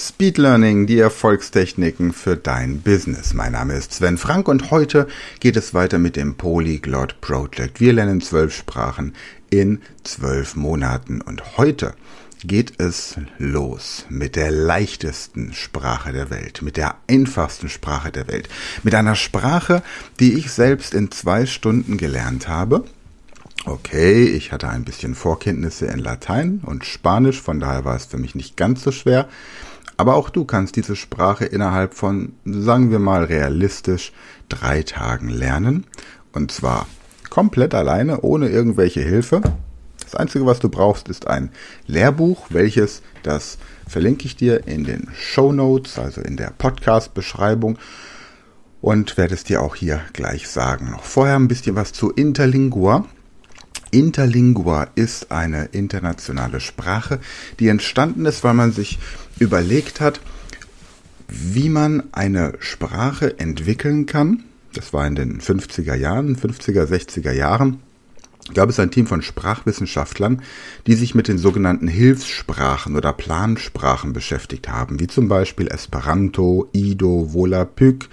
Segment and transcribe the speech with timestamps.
[0.00, 3.34] Speed Learning, die Erfolgstechniken für dein Business.
[3.34, 5.08] Mein Name ist Sven Frank und heute
[5.40, 7.80] geht es weiter mit dem Polyglot Project.
[7.80, 9.16] Wir lernen zwölf Sprachen
[9.50, 11.94] in zwölf Monaten und heute
[12.44, 18.48] geht es los mit der leichtesten Sprache der Welt, mit der einfachsten Sprache der Welt,
[18.84, 19.82] mit einer Sprache,
[20.20, 22.84] die ich selbst in zwei Stunden gelernt habe
[23.64, 28.16] Okay, ich hatte ein bisschen Vorkenntnisse in Latein und Spanisch, von daher war es für
[28.16, 29.28] mich nicht ganz so schwer.
[29.96, 34.12] Aber auch du kannst diese Sprache innerhalb von, sagen wir mal realistisch,
[34.48, 35.86] drei Tagen lernen.
[36.32, 36.86] Und zwar
[37.30, 39.40] komplett alleine, ohne irgendwelche Hilfe.
[40.02, 41.50] Das Einzige, was du brauchst, ist ein
[41.86, 47.78] Lehrbuch, welches, das verlinke ich dir in den Show Notes, also in der Podcast-Beschreibung
[48.80, 50.90] und werde es dir auch hier gleich sagen.
[50.90, 53.06] Noch vorher ein bisschen was zu Interlingua.
[53.90, 57.20] Interlingua ist eine internationale Sprache,
[57.58, 58.98] die entstanden ist, weil man sich
[59.38, 60.20] überlegt hat,
[61.28, 64.44] wie man eine Sprache entwickeln kann.
[64.74, 67.80] Das war in den 50er Jahren, 50er, 60er Jahren.
[68.54, 70.42] Gab es ein Team von Sprachwissenschaftlern,
[70.86, 77.34] die sich mit den sogenannten Hilfssprachen oder Plansprachen beschäftigt haben, wie zum Beispiel Esperanto, Ido,
[77.34, 78.08] Volapük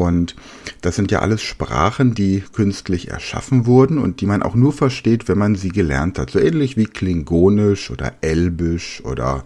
[0.00, 0.34] und
[0.80, 5.28] das sind ja alles Sprachen, die künstlich erschaffen wurden und die man auch nur versteht,
[5.28, 6.30] wenn man sie gelernt hat.
[6.30, 9.44] So ähnlich wie Klingonisch oder Elbisch oder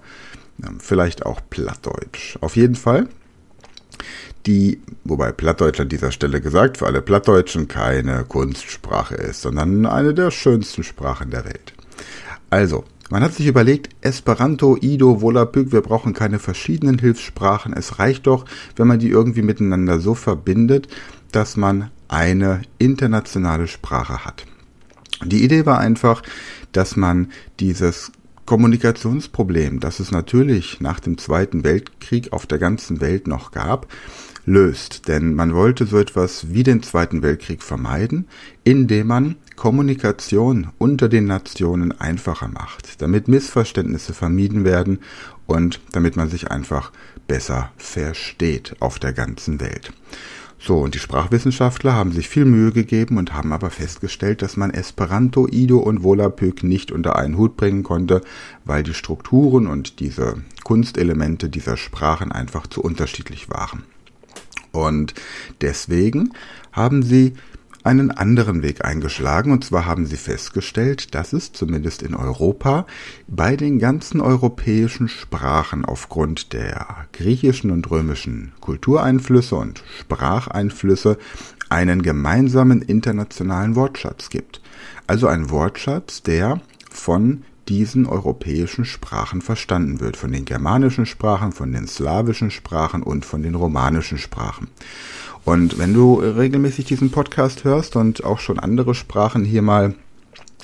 [0.79, 2.39] vielleicht auch Plattdeutsch.
[2.41, 3.09] Auf jeden Fall.
[4.47, 10.13] Die, wobei Plattdeutsch an dieser Stelle gesagt, für alle Plattdeutschen keine Kunstsprache ist, sondern eine
[10.13, 11.73] der schönsten Sprachen der Welt.
[12.51, 17.73] Also, man hat sich überlegt, Esperanto, Ido, Volapük, wir brauchen keine verschiedenen Hilfssprachen.
[17.73, 18.45] Es reicht doch,
[18.77, 20.89] wenn man die irgendwie miteinander so verbindet,
[21.33, 24.47] dass man eine internationale Sprache hat.
[25.25, 26.23] Die Idee war einfach,
[26.73, 27.31] dass man
[27.61, 28.13] dieses
[28.47, 33.87] Kommunikationsproblem, das es natürlich nach dem Zweiten Weltkrieg auf der ganzen Welt noch gab,
[34.47, 35.09] löst.
[35.09, 38.27] Denn man wollte so etwas wie den Zweiten Weltkrieg vermeiden,
[38.63, 45.01] indem man Kommunikation unter den Nationen einfacher macht, damit Missverständnisse vermieden werden
[45.47, 46.93] und damit man sich einfach
[47.27, 49.93] besser versteht auf der ganzen Welt.
[50.59, 54.71] So, und die Sprachwissenschaftler haben sich viel Mühe gegeben und haben aber festgestellt, dass man
[54.71, 58.23] Esperanto, Ido und Volapük nicht unter einen Hut bringen konnte,
[58.65, 63.83] weil die Strukturen und diese Kunstelemente dieser Sprachen einfach zu unterschiedlich waren.
[64.75, 65.15] Und
[65.61, 66.33] deswegen
[66.73, 67.35] haben sie
[67.85, 72.87] einen anderen Weg eingeschlagen, und zwar haben sie festgestellt, dass es zumindest in Europa
[73.29, 81.19] bei den ganzen europäischen Sprachen aufgrund der griechischen und römischen Kultureinflüsse und Spracheinflüsse
[81.69, 84.63] einen gemeinsamen internationalen Wortschatz gibt.
[85.07, 91.73] Also ein Wortschatz, der von diesen europäischen Sprachen verstanden wird, von den germanischen Sprachen, von
[91.73, 94.69] den slawischen Sprachen und von den romanischen Sprachen.
[95.45, 99.95] Und wenn du regelmäßig diesen Podcast hörst und auch schon andere Sprachen hier mal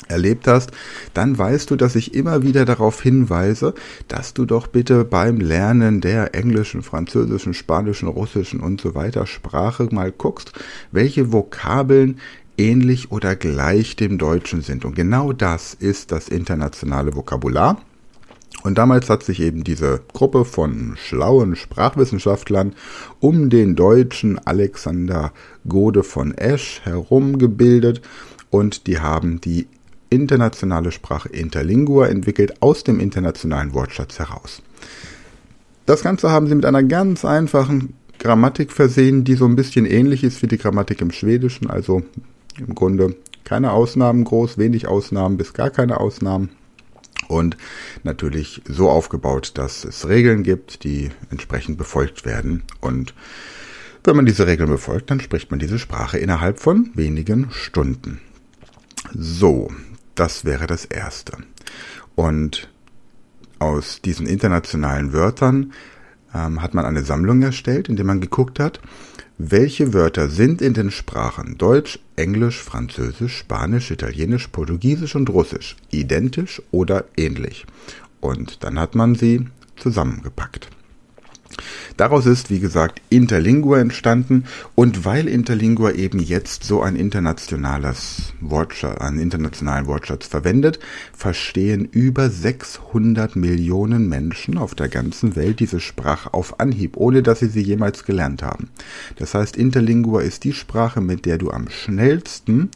[0.09, 0.71] erlebt hast,
[1.15, 3.75] dann weißt du, dass ich immer wieder darauf hinweise,
[4.09, 9.89] dass du doch bitte beim Lernen der englischen, französischen, spanischen, russischen und so weiter Sprache
[9.93, 10.53] mal guckst,
[10.91, 12.19] welche Vokabeln
[12.61, 14.85] ähnlich oder gleich dem Deutschen sind.
[14.85, 17.81] Und genau das ist das internationale Vokabular.
[18.63, 22.75] Und damals hat sich eben diese Gruppe von schlauen Sprachwissenschaftlern
[23.19, 25.33] um den deutschen Alexander
[25.67, 28.03] Gode von Esch herumgebildet
[28.51, 29.67] und die haben die
[30.11, 34.61] internationale Sprache Interlingua entwickelt aus dem internationalen Wortschatz heraus.
[35.87, 40.23] Das Ganze haben sie mit einer ganz einfachen Grammatik versehen, die so ein bisschen ähnlich
[40.23, 42.03] ist wie die Grammatik im Schwedischen, also
[42.61, 46.51] im Grunde keine Ausnahmen groß, wenig Ausnahmen bis gar keine Ausnahmen
[47.31, 47.57] und
[48.03, 52.65] natürlich so aufgebaut, dass es Regeln gibt, die entsprechend befolgt werden.
[52.81, 53.15] Und
[54.05, 58.21] wenn man diese Regeln befolgt, dann spricht man diese Sprache innerhalb von wenigen Stunden.
[59.15, 59.71] So,
[60.15, 61.39] das wäre das Erste.
[62.15, 62.69] Und
[63.59, 65.73] aus diesen internationalen Wörtern
[66.35, 68.81] ähm, hat man eine Sammlung erstellt, in der man geguckt hat,
[69.43, 76.61] welche Wörter sind in den Sprachen Deutsch, Englisch, Französisch, Spanisch, Italienisch, Portugiesisch und Russisch identisch
[76.71, 77.65] oder ähnlich?
[78.21, 79.47] Und dann hat man sie
[79.77, 80.69] zusammengepackt.
[81.97, 84.45] Daraus ist, wie gesagt, Interlingua entstanden
[84.75, 90.79] und weil Interlingua eben jetzt so ein internationales Wortschatz, einen internationalen Wortschatz verwendet,
[91.13, 97.41] verstehen über 600 Millionen Menschen auf der ganzen Welt diese Sprache auf Anhieb, ohne dass
[97.41, 98.69] sie sie jemals gelernt haben.
[99.17, 102.71] Das heißt, Interlingua ist die Sprache, mit der du am schnellsten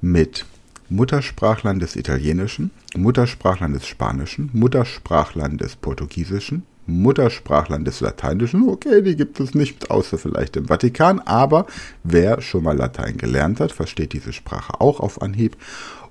[0.00, 0.46] mit
[0.90, 8.68] Muttersprachlern des Italienischen, Muttersprachlern des Spanischen, Muttersprachlern des Portugiesischen, Muttersprachlern des Lateinischen.
[8.68, 11.66] Okay, die gibt es nicht, außer vielleicht im Vatikan, aber
[12.02, 15.56] wer schon mal Latein gelernt hat, versteht diese Sprache auch auf Anhieb.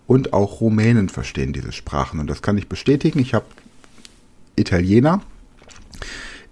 [0.05, 2.19] Und auch Rumänen verstehen diese Sprachen.
[2.19, 3.19] Und das kann ich bestätigen.
[3.19, 3.45] Ich habe
[4.55, 5.21] Italiener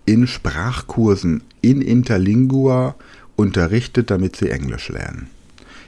[0.06, 2.96] in Sprachkursen in Interlingua
[3.36, 5.30] unterrichtet, damit sie Englisch lernen.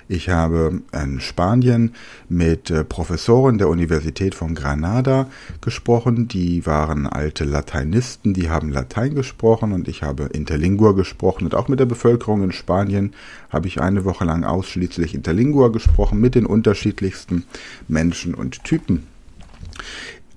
[0.07, 1.93] Ich habe in Spanien
[2.29, 5.27] mit äh, Professoren der Universität von Granada
[5.61, 6.27] gesprochen.
[6.27, 11.45] Die waren alte Lateinisten, die haben Latein gesprochen und ich habe Interlingua gesprochen.
[11.45, 13.13] Und auch mit der Bevölkerung in Spanien
[13.49, 17.45] habe ich eine Woche lang ausschließlich Interlingua gesprochen mit den unterschiedlichsten
[17.87, 19.07] Menschen und Typen.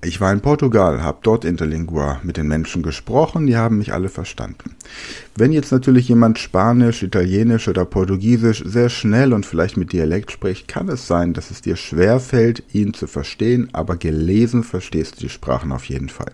[0.06, 4.08] Ich war in Portugal, habe dort Interlingua mit den Menschen gesprochen, die haben mich alle
[4.08, 4.76] verstanden.
[5.34, 10.68] Wenn jetzt natürlich jemand Spanisch, Italienisch oder Portugiesisch sehr schnell und vielleicht mit Dialekt spricht,
[10.68, 15.20] kann es sein, dass es dir schwer fällt, ihn zu verstehen, aber gelesen verstehst du
[15.22, 16.30] die Sprachen auf jeden Fall.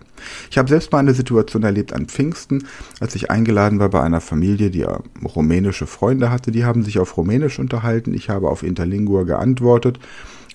[0.51, 2.67] Ich habe selbst mal eine Situation erlebt an Pfingsten,
[2.99, 4.85] als ich eingeladen war bei einer Familie, die
[5.25, 9.99] rumänische Freunde hatte, die haben sich auf Rumänisch unterhalten, ich habe auf Interlingua geantwortet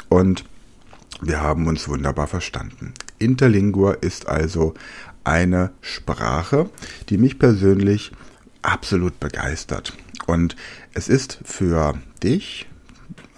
[0.09, 0.45] und
[1.21, 2.95] wir haben uns wunderbar verstanden.
[3.19, 4.75] Interlingua ist also
[5.25, 6.71] eine Sprache,
[7.09, 8.13] die mich persönlich
[8.63, 9.93] absolut begeistert.
[10.27, 10.57] Und
[10.95, 12.67] es ist für dich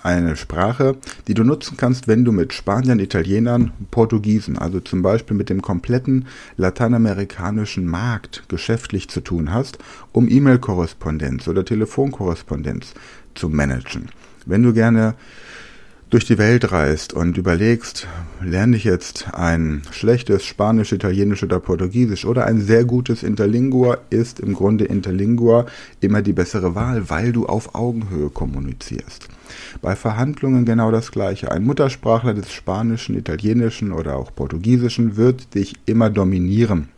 [0.03, 0.97] eine Sprache,
[1.29, 5.61] die du nutzen kannst, wenn du mit Spaniern, Italienern, Portugiesen, also zum Beispiel mit dem
[5.61, 9.79] kompletten lateinamerikanischen Markt geschäftlich zu tun hast,
[10.13, 12.95] um E-Mail-Korrespondenz oder Telefonkorrespondenz
[13.35, 14.09] zu managen.
[14.47, 15.15] Wenn du gerne
[16.11, 18.09] durch die Welt reist und überlegst,
[18.43, 24.41] lerne ich jetzt ein schlechtes Spanisch, Italienisch oder Portugiesisch oder ein sehr gutes Interlingua, ist
[24.41, 25.67] im Grunde Interlingua
[26.01, 29.29] immer die bessere Wahl, weil du auf Augenhöhe kommunizierst.
[29.81, 31.53] Bei Verhandlungen genau das gleiche.
[31.53, 36.89] Ein Muttersprachler des Spanischen, Italienischen oder auch Portugiesischen wird dich immer dominieren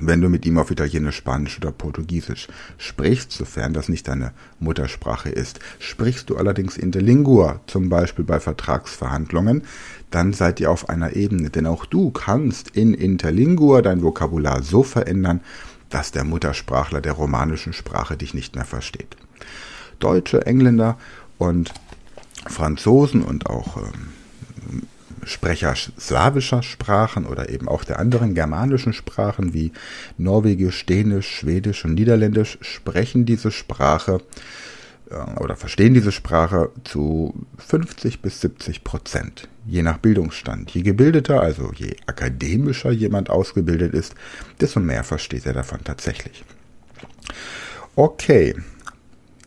[0.00, 2.48] wenn du mit ihm auf Italienisch, Spanisch oder Portugiesisch
[2.78, 5.60] sprichst, sofern das nicht deine Muttersprache ist.
[5.78, 9.62] Sprichst du allerdings Interlingua, zum Beispiel bei Vertragsverhandlungen,
[10.10, 11.50] dann seid ihr auf einer Ebene.
[11.50, 15.40] Denn auch du kannst in Interlingua dein Vokabular so verändern,
[15.90, 19.16] dass der Muttersprachler der romanischen Sprache dich nicht mehr versteht.
[20.00, 20.98] Deutsche, Engländer
[21.38, 21.72] und
[22.46, 24.08] Franzosen und auch ähm,
[25.26, 29.72] Sprecher slawischer Sprachen oder eben auch der anderen germanischen Sprachen wie
[30.18, 34.20] Norwegisch, Dänisch, Schwedisch und Niederländisch sprechen diese Sprache
[35.10, 40.70] äh, oder verstehen diese Sprache zu 50 bis 70 Prozent, je nach Bildungsstand.
[40.70, 44.14] Je gebildeter, also je akademischer jemand ausgebildet ist,
[44.60, 46.44] desto mehr versteht er davon tatsächlich.
[47.96, 48.54] Okay,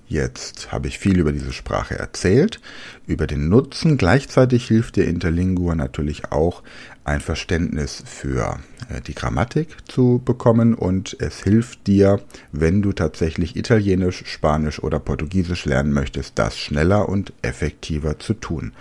[0.09, 2.61] Jetzt habe ich viel über diese Sprache erzählt,
[3.07, 3.97] über den Nutzen.
[3.97, 6.63] Gleichzeitig hilft dir Interlingua natürlich auch,
[7.03, 8.59] ein Verständnis für
[8.89, 12.21] äh, die Grammatik zu bekommen und es hilft dir,
[12.51, 18.73] wenn du tatsächlich Italienisch, Spanisch oder Portugiesisch lernen möchtest, das schneller und effektiver zu tun.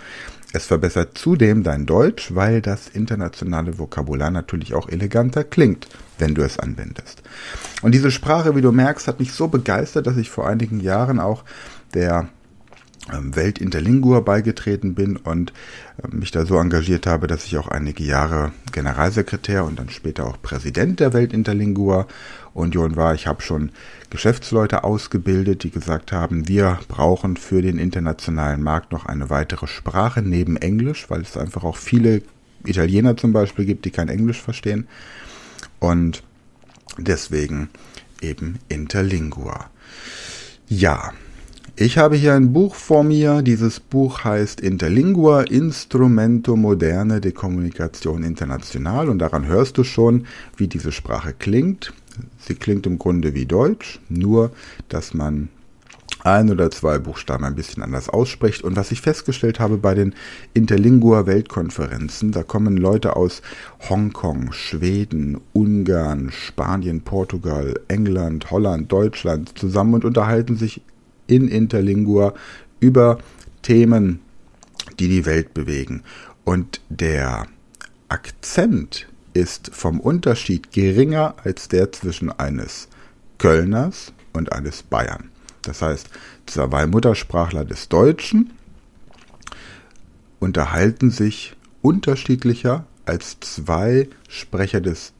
[0.53, 6.41] Es verbessert zudem dein Deutsch, weil das internationale Vokabular natürlich auch eleganter klingt, wenn du
[6.41, 7.21] es anwendest.
[7.81, 11.19] Und diese Sprache, wie du merkst, hat mich so begeistert, dass ich vor einigen Jahren
[11.19, 11.43] auch
[11.93, 12.29] der
[13.11, 15.53] Welt Interlingua beigetreten bin und
[16.03, 20.27] ähm, mich da so engagiert habe, dass ich auch einige Jahre Generalsekretär und dann später
[20.27, 22.07] auch Präsident der Welt Interlingua
[22.53, 23.13] Union war.
[23.13, 23.71] Ich habe schon
[24.09, 30.21] Geschäftsleute ausgebildet, die gesagt haben, wir brauchen für den internationalen Markt noch eine weitere Sprache
[30.21, 32.21] neben Englisch, weil es einfach auch viele
[32.65, 34.87] Italiener zum Beispiel gibt, die kein Englisch verstehen.
[35.79, 36.23] Und
[36.97, 37.69] deswegen
[38.21, 39.69] eben Interlingua.
[40.67, 41.13] Ja,
[41.79, 43.43] ich habe hier ein Buch vor mir.
[43.43, 50.67] Dieses Buch heißt Interlingua Instrumento Moderne de Comunicazione International und daran hörst du schon, wie
[50.67, 51.93] diese Sprache klingt.
[52.39, 54.51] Sie klingt im Grunde wie Deutsch, nur
[54.89, 55.49] dass man
[56.23, 58.63] ein oder zwei Buchstaben ein bisschen anders ausspricht.
[58.63, 60.15] Und was ich festgestellt habe bei den
[60.55, 63.43] Interlingua Weltkonferenzen, da kommen Leute aus
[63.87, 70.81] Hongkong, Schweden, Ungarn, Spanien, Portugal, England, Holland, Deutschland zusammen und unterhalten sich
[71.27, 72.33] in Interlingua
[72.79, 73.19] über
[73.61, 74.19] Themen,
[74.99, 76.03] die die Welt bewegen.
[76.43, 77.47] Und der
[78.09, 82.87] Akzent ist vom Unterschied geringer als der zwischen eines
[83.37, 85.29] Kölners und eines Bayern.
[85.61, 86.09] Das heißt,
[86.45, 88.53] zwei Muttersprachler des Deutschen
[90.39, 95.13] unterhalten sich unterschiedlicher als zwei Sprecher des,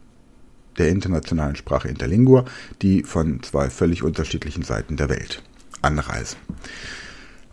[0.78, 2.46] der internationalen Sprache Interlingua,
[2.82, 5.44] die von zwei völlig unterschiedlichen Seiten der Welt
[5.88, 6.38] anreisen.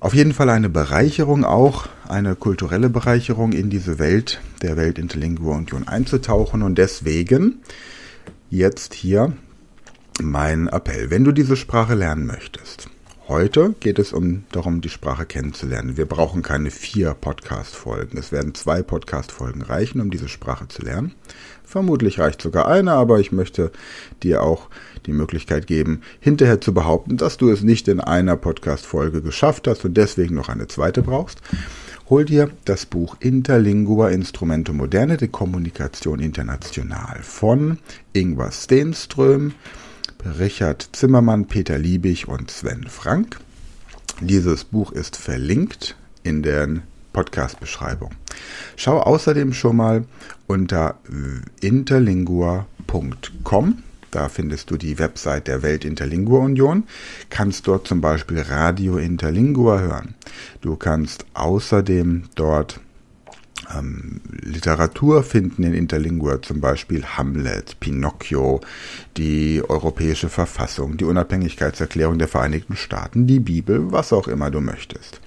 [0.00, 5.57] Auf jeden Fall eine Bereicherung, auch eine kulturelle Bereicherung in diese Welt der Welt Interlingua
[5.57, 7.62] Union einzutauchen und deswegen
[8.50, 9.33] jetzt hier
[10.21, 11.09] mein Appell.
[11.09, 12.91] Wenn du diese Sprache lernen möchtest,
[13.26, 15.97] Heute geht es um darum, die Sprache kennenzulernen.
[15.97, 18.19] Wir brauchen keine vier Podcast-Folgen.
[18.19, 21.14] Es werden zwei Podcast-Folgen reichen, um diese Sprache zu lernen.
[21.64, 23.73] Vermutlich reicht sogar eine, aber ich möchte
[24.23, 24.69] dir auch
[25.07, 29.87] die Möglichkeit geben, hinterher zu behaupten, dass du es nicht in einer Podcast-Folge geschafft hast
[29.87, 31.40] und deswegen noch eine zweite brauchst.
[32.11, 37.78] Hol dir das Buch Interlingua Instrumente Moderne, die Kommunikation international von
[38.12, 39.54] Ingvar Stenström.
[40.38, 43.38] Richard Zimmermann, Peter Liebig und Sven Frank.
[44.21, 46.69] Dieses Buch ist verlinkt in der
[47.12, 48.11] Podcast-Beschreibung.
[48.76, 50.04] Schau außerdem schon mal
[50.47, 50.99] unter
[51.61, 53.83] interlingua.com.
[54.11, 56.85] Da findest du die Website der Weltinterlingua Union.
[57.31, 60.14] Kannst dort zum Beispiel Radio Interlingua hören.
[60.61, 62.81] Du kannst außerdem dort
[63.76, 68.61] ähm, Literatur finden in Interlingua, zum Beispiel Hamlet, Pinocchio,
[69.16, 75.21] die Europäische Verfassung, die Unabhängigkeitserklärung der Vereinigten Staaten, die Bibel, was auch immer du möchtest.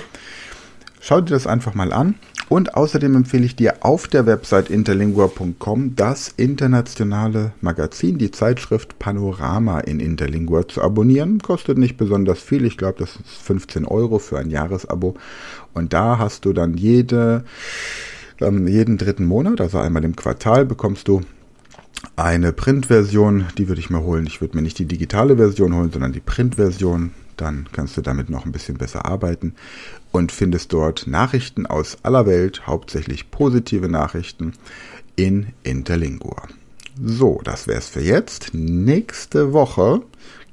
[0.99, 2.15] Schau dir das einfach mal an
[2.49, 9.81] und außerdem empfehle ich dir auf der Website interlingua.com das internationale Magazin, die Zeitschrift Panorama
[9.81, 11.39] in Interlingua zu abonnieren.
[11.39, 15.15] Kostet nicht besonders viel, ich glaube, das ist 15 Euro für ein Jahresabo.
[15.73, 17.43] Und da hast du dann jede
[18.41, 21.21] ähm, jeden dritten Monat, also einmal im Quartal, bekommst du
[22.15, 23.45] eine Printversion.
[23.57, 24.27] Die würde ich mir holen.
[24.27, 27.11] Ich würde mir nicht die digitale Version holen, sondern die Printversion.
[27.35, 29.53] Dann kannst du damit noch ein bisschen besser arbeiten
[30.11, 34.53] und findest dort Nachrichten aus aller Welt, hauptsächlich positive Nachrichten
[35.15, 36.47] in Interlingua.
[36.99, 38.53] So, das wäre es für jetzt.
[38.53, 40.01] Nächste Woche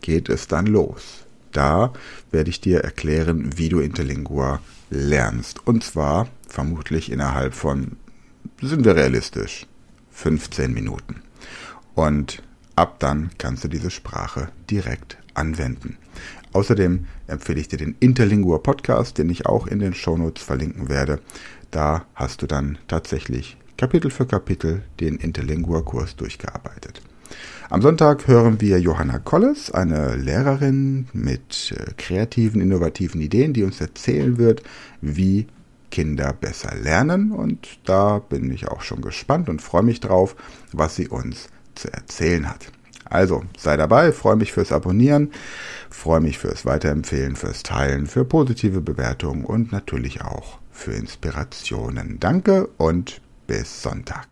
[0.03, 1.25] geht es dann los.
[1.53, 1.93] Da
[2.31, 4.61] werde ich dir erklären, wie du Interlingua
[4.91, 5.67] lernst.
[5.67, 7.97] Und zwar vermutlich innerhalb von,
[8.63, 9.67] sind wir realistisch,
[10.13, 11.17] 15 Minuten.
[11.95, 12.43] Und
[12.77, 15.99] ab dann kannst du diese Sprache direkt anwenden.
[16.53, 21.19] Außerdem empfehle ich dir den Interlingua Podcast, den ich auch in den Shownotes verlinken werde.
[21.73, 27.03] Da hast du dann tatsächlich Kapitel für Kapitel den Interlingua-Kurs durchgearbeitet.
[27.69, 33.81] Am Sonntag hören wir Johanna Kolles, eine Lehrerin mit äh, kreativen, innovativen Ideen, die uns
[33.81, 34.63] erzählen wird,
[35.01, 35.49] wie
[35.95, 37.31] Kinder besser lernen.
[37.31, 40.35] Und da bin ich auch schon gespannt und freue mich drauf,
[40.73, 42.73] was sie uns zu erzählen hat.
[43.05, 45.31] Also sei dabei, freue mich fürs Abonnieren,
[45.91, 52.19] freue mich fürs Weiterempfehlen, fürs Teilen, für positive Bewertungen und natürlich auch für Inspirationen.
[52.19, 54.23] Danke und bis Sonntag.